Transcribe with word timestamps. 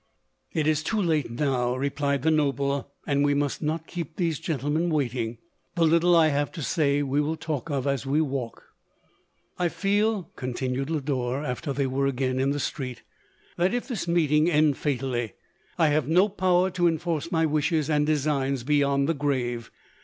"It 0.51 0.65
is 0.65 0.81
too 0.81 0.99
late 0.99 1.29
now," 1.29 1.75
replied 1.75 2.23
the 2.23 2.31
noble;" 2.31 2.91
and 3.05 3.23
we 3.23 3.35
must 3.35 3.61
not 3.61 3.85
keep 3.85 4.15
these 4.15 4.39
gentlemen 4.39 4.89
waiting. 4.89 5.37
The 5.75 5.85
little 5.85 6.15
I 6.15 6.29
have 6.29 6.51
to 6.53 6.63
say 6.63 7.03
we 7.03 7.21
will 7.21 7.35
talk 7.35 7.69
of 7.69 7.85
as 7.85 8.03
we 8.03 8.19
walk.*'" 8.19 8.63
I 9.59 9.69
feel," 9.69 10.31
continued 10.35 10.89
Lodore, 10.89 11.45
after 11.45 11.71
they 11.71 11.85
were 11.85 12.07
again 12.07 12.39
in 12.39 12.49
the 12.49 12.59
street," 12.59 13.03
that 13.59 13.75
if 13.75 13.87
this 13.87 14.07
meeting 14.07 14.49
end 14.49 14.75
fatally, 14.77 15.33
I 15.77 15.89
have 15.89 16.07
no 16.07 16.29
power 16.29 16.71
to 16.71 16.87
enforce 16.87 17.31
my 17.31 17.45
wishes 17.45 17.87
and 17.87 18.03
designs 18.03 18.63
beyond 18.63 19.07
the 19.07 19.13
grave. 19.13 19.69